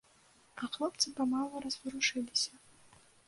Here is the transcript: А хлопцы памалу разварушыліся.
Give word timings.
А 0.61 0.69
хлопцы 0.75 1.13
памалу 1.19 1.61
разварушыліся. 1.67 2.51